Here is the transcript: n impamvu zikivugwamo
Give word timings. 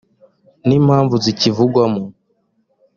n 0.67 0.69
impamvu 0.79 1.15
zikivugwamo 1.23 2.01